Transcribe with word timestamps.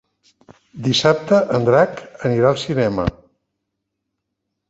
Dissabte 0.87 1.41
en 1.57 1.67
Drac 1.67 2.01
anirà 2.29 2.49
al 2.53 2.59
cinema. 2.63 3.05